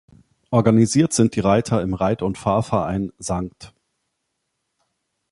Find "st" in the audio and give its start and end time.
3.21-3.71